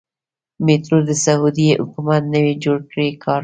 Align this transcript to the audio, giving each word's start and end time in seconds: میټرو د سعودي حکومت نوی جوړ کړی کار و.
میټرو 0.65 0.97
د 1.07 1.11
سعودي 1.25 1.67
حکومت 1.81 2.21
نوی 2.35 2.53
جوړ 2.63 2.77
کړی 2.91 3.07
کار 3.23 3.39
و. 3.39 3.39